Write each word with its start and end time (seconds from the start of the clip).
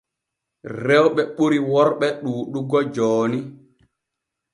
Rewɓe 0.85 1.21
ɓuri 1.35 1.57
worɓe 1.71 2.07
ɗuuɗugo 2.23 2.79
jooni. 2.93 3.39